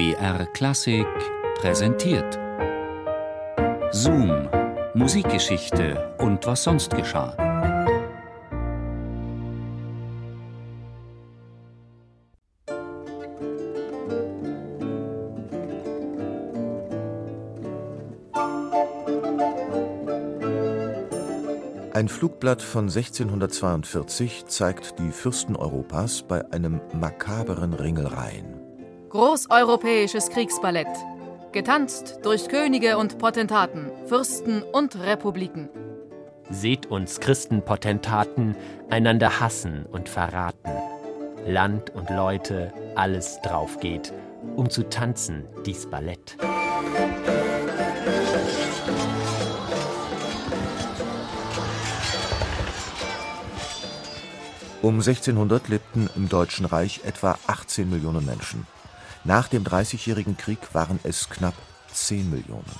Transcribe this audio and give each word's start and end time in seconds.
BR 0.00 0.46
Klassik 0.46 1.06
präsentiert. 1.56 2.38
Zoom, 3.90 4.48
Musikgeschichte 4.94 6.14
und 6.16 6.46
was 6.46 6.62
sonst 6.62 6.96
geschah. 6.96 7.36
Ein 21.92 22.08
Flugblatt 22.08 22.62
von 22.62 22.84
1642 22.84 24.46
zeigt 24.46 24.98
die 24.98 25.10
Fürsten 25.10 25.56
Europas 25.56 26.22
bei 26.22 26.50
einem 26.52 26.80
makaberen 26.94 27.74
Ringelreihen. 27.74 28.59
Großeuropäisches 29.10 30.30
Kriegsballett. 30.30 30.86
Getanzt 31.50 32.20
durch 32.22 32.48
Könige 32.48 32.96
und 32.96 33.18
Potentaten, 33.18 33.90
Fürsten 34.06 34.62
und 34.62 34.96
Republiken. 35.00 35.68
Seht 36.48 36.86
uns 36.86 37.18
Christenpotentaten 37.18 38.54
einander 38.88 39.40
hassen 39.40 39.84
und 39.90 40.08
verraten. 40.08 40.70
Land 41.44 41.90
und 41.90 42.08
Leute, 42.10 42.72
alles 42.94 43.40
drauf 43.42 43.80
geht, 43.80 44.12
um 44.54 44.70
zu 44.70 44.88
tanzen 44.88 45.44
dies 45.66 45.90
Ballett. 45.90 46.36
Um 54.82 54.94
1600 54.94 55.68
lebten 55.68 56.08
im 56.14 56.28
Deutschen 56.28 56.64
Reich 56.64 57.00
etwa 57.04 57.36
18 57.48 57.90
Millionen 57.90 58.24
Menschen. 58.24 58.68
Nach 59.24 59.48
dem 59.48 59.64
Dreißigjährigen 59.64 60.36
Krieg 60.36 60.58
waren 60.72 60.98
es 61.02 61.28
knapp 61.28 61.54
10 61.92 62.30
Millionen. 62.30 62.74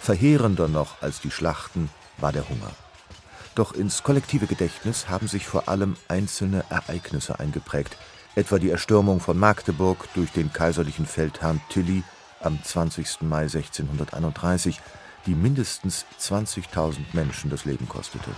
Verheerender 0.00 0.68
noch 0.68 1.00
als 1.00 1.20
die 1.20 1.30
Schlachten 1.30 1.88
war 2.18 2.32
der 2.32 2.48
Hunger. 2.48 2.70
Doch 3.54 3.72
ins 3.72 4.02
kollektive 4.02 4.46
Gedächtnis 4.46 5.08
haben 5.08 5.28
sich 5.28 5.46
vor 5.46 5.68
allem 5.68 5.96
einzelne 6.08 6.64
Ereignisse 6.68 7.40
eingeprägt, 7.40 7.96
etwa 8.34 8.58
die 8.58 8.70
Erstürmung 8.70 9.20
von 9.20 9.38
Magdeburg 9.38 10.08
durch 10.14 10.32
den 10.32 10.52
kaiserlichen 10.52 11.06
Feldherrn 11.06 11.60
Tilly 11.70 12.02
am 12.40 12.62
20. 12.62 13.22
Mai 13.22 13.42
1631, 13.42 14.80
die 15.24 15.34
mindestens 15.34 16.04
20.000 16.20 16.98
Menschen 17.14 17.48
das 17.48 17.64
Leben 17.64 17.88
kostete. 17.88 18.30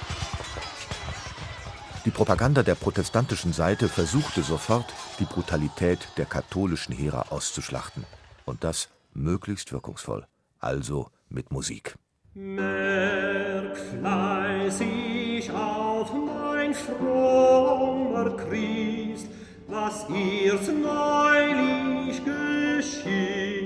Die 2.06 2.12
Propaganda 2.12 2.62
der 2.62 2.76
protestantischen 2.76 3.52
Seite 3.52 3.88
versuchte 3.88 4.42
sofort, 4.42 4.86
die 5.18 5.24
Brutalität 5.24 6.06
der 6.16 6.24
katholischen 6.24 6.94
Heere 6.94 7.32
auszuschlachten. 7.32 8.04
Und 8.44 8.62
das 8.62 8.90
möglichst 9.12 9.72
wirkungsvoll, 9.72 10.24
also 10.60 11.10
mit 11.28 11.50
Musik. 11.50 11.96
Merk 12.34 13.76
fleißig 13.76 15.50
auf, 15.50 16.12
mein 16.14 16.74
frommer 16.74 18.36
Christ, 18.36 19.26
was 19.66 20.06
erst 20.08 20.70
neulich 20.70 22.22
geschehen 22.24 23.64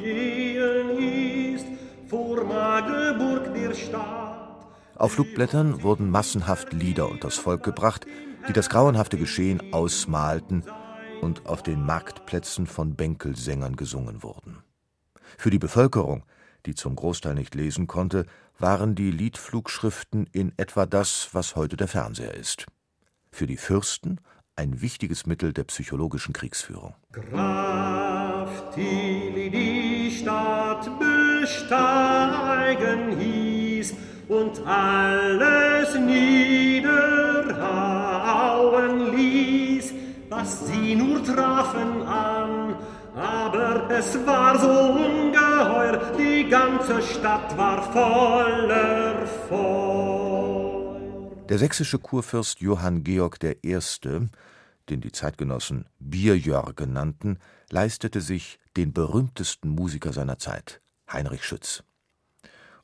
ist, 1.54 1.66
vor 2.08 2.42
Magdeburg 2.42 3.52
der 3.52 3.74
Stadt. 3.74 4.30
Auf 4.96 5.12
Flugblättern 5.12 5.82
wurden 5.82 6.08
massenhaft 6.10 6.72
Lieder 6.72 7.10
unters 7.10 7.36
Volk 7.36 7.62
gebracht, 7.62 8.06
die 8.48 8.52
das 8.52 8.68
grauenhafte 8.68 9.16
Geschehen 9.18 9.72
ausmalten 9.72 10.64
und 11.20 11.46
auf 11.46 11.62
den 11.62 11.84
Marktplätzen 11.84 12.66
von 12.66 12.94
Bänkelsängern 12.94 13.76
gesungen 13.76 14.22
wurden. 14.22 14.58
Für 15.36 15.50
die 15.50 15.58
Bevölkerung, 15.58 16.24
die 16.66 16.74
zum 16.74 16.96
Großteil 16.96 17.34
nicht 17.34 17.54
lesen 17.54 17.86
konnte, 17.86 18.26
waren 18.58 18.94
die 18.94 19.10
Liedflugschriften 19.10 20.26
in 20.32 20.52
etwa 20.56 20.86
das, 20.86 21.30
was 21.32 21.56
heute 21.56 21.76
der 21.76 21.88
Fernseher 21.88 22.34
ist. 22.34 22.66
Für 23.30 23.46
die 23.46 23.56
Fürsten 23.56 24.20
ein 24.56 24.80
wichtiges 24.82 25.26
Mittel 25.26 25.52
der 25.52 25.64
psychologischen 25.64 26.32
Kriegsführung. 26.34 26.94
Graf 27.12 28.74
Tilly 28.74 29.50
die 29.50 30.10
Stadt 30.10 30.90
besteigen 31.40 33.18
hieß 33.18 33.94
und 34.28 34.60
alles 34.66 35.94
niederhauen 35.94 36.39
was 40.40 40.66
sie 40.66 40.94
nur 40.94 41.22
trafen 41.22 42.02
an. 42.02 42.76
Aber 43.14 43.90
es 43.90 44.14
war 44.26 44.58
so 44.58 44.70
ungeheuer, 44.70 46.12
die 46.16 46.48
ganze 46.48 47.02
Stadt 47.02 47.56
war 47.56 47.82
voller 47.92 49.26
Feuer. 49.48 51.00
Der 51.48 51.58
sächsische 51.58 51.98
Kurfürst 51.98 52.60
Johann 52.60 53.02
Georg 53.02 53.38
I., 53.42 53.78
den 54.88 55.00
die 55.00 55.12
Zeitgenossen 55.12 55.86
Bierjörge 55.98 56.86
nannten, 56.86 57.38
leistete 57.70 58.20
sich 58.20 58.58
den 58.76 58.92
berühmtesten 58.92 59.68
Musiker 59.70 60.12
seiner 60.12 60.38
Zeit, 60.38 60.80
Heinrich 61.12 61.44
Schütz. 61.44 61.82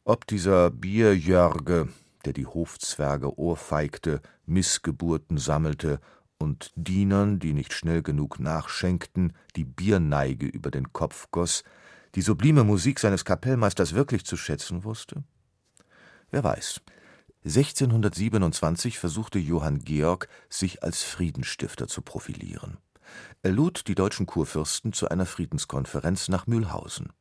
Ob 0.04 0.26
dieser 0.26 0.70
Bierjörge, 0.70 1.88
der 2.24 2.32
die 2.32 2.46
Hofzwerge 2.46 3.38
ohrfeigte, 3.38 4.20
Missgeburten 4.46 5.38
sammelte 5.38 6.00
und 6.38 6.72
Dienern, 6.74 7.38
die 7.38 7.52
nicht 7.52 7.72
schnell 7.72 8.02
genug 8.02 8.38
nachschenkten, 8.38 9.32
die 9.56 9.64
Bierneige 9.64 10.46
über 10.46 10.70
den 10.70 10.92
Kopf 10.92 11.28
goss, 11.30 11.64
die 12.14 12.22
sublime 12.22 12.64
Musik 12.64 12.98
seines 12.98 13.24
Kapellmeisters 13.24 13.94
wirklich 13.94 14.24
zu 14.24 14.36
schätzen 14.36 14.84
wusste? 14.84 15.24
Wer 16.30 16.44
weiß. 16.44 16.80
1627 17.44 18.98
versuchte 18.98 19.38
Johann 19.38 19.78
Georg, 19.80 20.28
sich 20.48 20.82
als 20.82 21.02
Friedensstifter 21.04 21.86
zu 21.86 22.02
profilieren. 22.02 22.78
Er 23.42 23.52
lud 23.52 23.86
die 23.86 23.94
deutschen 23.94 24.26
Kurfürsten 24.26 24.92
zu 24.92 25.08
einer 25.08 25.26
Friedenskonferenz 25.26 26.28
nach 26.28 26.46
Mühlhausen. 26.46 27.12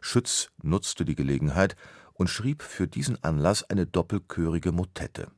Schütz 0.00 0.50
nutzte 0.62 1.04
die 1.04 1.16
Gelegenheit 1.16 1.76
und 2.14 2.28
schrieb 2.28 2.62
für 2.62 2.88
diesen 2.88 3.22
Anlass 3.22 3.62
eine 3.64 3.86
doppelchörige 3.86 4.72
Motette. 4.72 5.30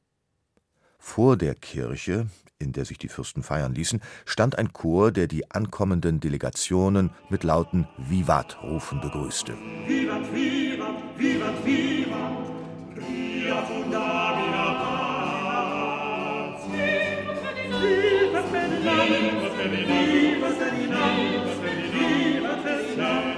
Vor 1.03 1.37
der 1.39 1.55
Kirche, 1.55 2.27
in 2.59 2.73
der 2.73 2.85
sich 2.85 2.99
die 2.99 3.09
Fürsten 3.09 3.43
feiern 3.43 3.75
ließen, 3.75 4.03
stand 4.27 4.59
ein 4.59 4.73
Chor, 4.73 5.11
der 5.11 5.27
die 5.29 5.51
ankommenden 5.51 6.21
Delegationen 6.21 7.11
mit 7.31 7.43
lauten 7.43 7.89
Vivat-Rufen 7.97 9.01
begrüßte. 9.01 9.55
Vivat, 9.87 10.33
vivat, 10.33 11.03
vivat, 11.17 11.65
vivat, 11.65 12.49
Ria 12.97 13.63
fundamina 13.63 14.75
paz. 14.75 16.61
Vivat 16.69 18.45
Ferdinand, 18.51 19.11
vivat 19.11 20.53
Ferdinand, 20.59 21.47
vivat 21.93 22.63
Ferdinand, 22.63 22.63
vivat 22.63 22.63
Ferdinand. 22.63 23.35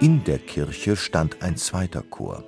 In 0.00 0.24
der 0.24 0.38
Kirche 0.38 0.96
stand 0.96 1.42
ein 1.42 1.56
zweiter 1.56 2.02
Chor. 2.02 2.44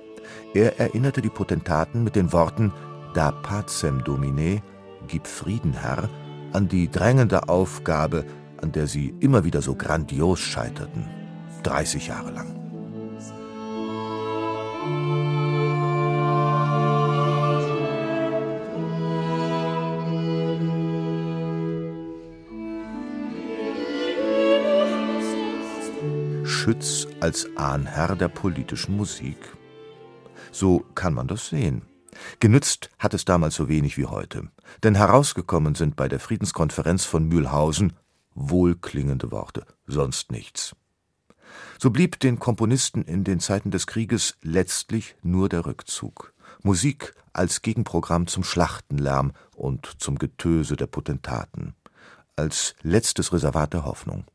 Er 0.53 0.79
erinnerte 0.79 1.21
die 1.21 1.29
Potentaten 1.29 2.03
mit 2.03 2.15
den 2.15 2.33
Worten 2.33 2.73
Da 3.13 3.31
pacem 3.31 4.03
Domine, 4.03 4.61
gib 5.07 5.25
Frieden, 5.25 5.73
Herr, 5.73 6.09
an 6.51 6.67
die 6.67 6.89
drängende 6.89 7.47
Aufgabe, 7.47 8.25
an 8.61 8.73
der 8.73 8.87
sie 8.87 9.15
immer 9.21 9.45
wieder 9.45 9.61
so 9.61 9.75
grandios 9.75 10.39
scheiterten. 10.39 11.07
30 11.63 12.07
Jahre 12.07 12.31
lang. 12.31 12.47
Schütz 26.43 27.07
als 27.21 27.47
Ahnherr 27.55 28.15
der 28.15 28.27
politischen 28.27 28.97
Musik. 28.97 29.37
So 30.51 30.79
kann 30.95 31.13
man 31.13 31.27
das 31.27 31.47
sehen. 31.47 31.83
Genützt 32.39 32.89
hat 32.99 33.13
es 33.13 33.25
damals 33.25 33.55
so 33.55 33.69
wenig 33.69 33.97
wie 33.97 34.05
heute. 34.05 34.49
Denn 34.83 34.95
herausgekommen 34.95 35.75
sind 35.75 35.95
bei 35.95 36.07
der 36.07 36.19
Friedenskonferenz 36.19 37.05
von 37.05 37.27
Mühlhausen 37.27 37.93
wohlklingende 38.33 39.31
Worte, 39.31 39.65
sonst 39.87 40.31
nichts. 40.31 40.75
So 41.79 41.89
blieb 41.89 42.19
den 42.19 42.39
Komponisten 42.39 43.03
in 43.03 43.23
den 43.23 43.39
Zeiten 43.39 43.71
des 43.71 43.87
Krieges 43.87 44.37
letztlich 44.41 45.15
nur 45.21 45.49
der 45.49 45.65
Rückzug. 45.65 46.33
Musik 46.63 47.13
als 47.33 47.61
Gegenprogramm 47.61 48.27
zum 48.27 48.43
Schlachtenlärm 48.43 49.33
und 49.55 50.01
zum 50.01 50.17
Getöse 50.17 50.75
der 50.75 50.87
Potentaten. 50.87 51.75
Als 52.35 52.75
letztes 52.81 53.33
Reservat 53.33 53.73
der 53.73 53.85
Hoffnung. 53.85 54.25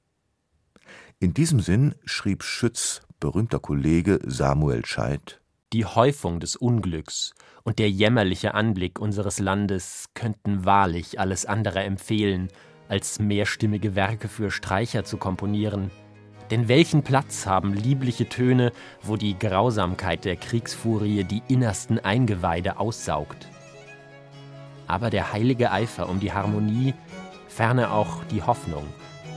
In 1.19 1.35
diesem 1.35 1.61
Sinn 1.61 1.95
schrieb 2.05 2.43
Schütz 2.43 3.03
berühmter 3.21 3.59
Kollege 3.59 4.19
Samuel 4.25 4.85
Scheidt 4.85 5.41
Die 5.77 5.85
Häufung 5.85 6.41
des 6.41 6.57
Unglücks 6.57 7.35
und 7.63 7.79
der 7.79 7.91
jämmerliche 7.91 8.55
Anblick 8.55 8.99
unseres 8.99 9.39
Landes 9.41 10.07
könnten 10.15 10.65
wahrlich 10.65 11.21
alles 11.21 11.45
andere 11.45 11.81
empfehlen, 11.81 12.49
als 12.89 13.19
mehrstimmige 13.19 13.95
Werke 13.95 14.29
für 14.29 14.51
Streicher 14.51 15.05
zu 15.05 15.19
komponieren. 15.19 15.91
Denn 16.51 16.69
welchen 16.69 17.03
Platz 17.03 17.45
haben 17.45 17.75
liebliche 17.75 18.27
Töne, 18.27 18.73
wo 19.03 19.17
die 19.17 19.39
Grausamkeit 19.39 20.25
der 20.25 20.37
Kriegsfurie 20.37 21.25
die 21.25 21.43
innersten 21.47 21.99
Eingeweide 21.99 22.81
aussaugt? 22.81 23.47
Aber 24.87 25.11
der 25.11 25.35
heilige 25.35 25.73
Eifer 25.73 26.09
um 26.09 26.21
die 26.21 26.33
Harmonie, 26.33 26.95
ferner 27.49 27.93
auch 27.93 28.25
die 28.31 28.43
Hoffnung, 28.43 28.87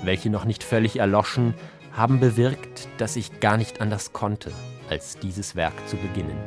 welche 0.06 0.30
noch 0.30 0.46
nicht 0.46 0.64
völlig 0.64 1.00
erloschen, 1.00 1.54
haben 1.92 2.22
bewirkt, 2.22 2.88
dass 2.98 3.18
ich 3.18 3.42
gar 3.42 3.58
nicht 3.58 3.82
anders 3.82 4.14
konnte, 4.14 4.54
als 4.90 5.18
dieses 5.18 5.56
Werk 5.56 5.88
zu 5.88 5.96
beginnen. 5.98 6.38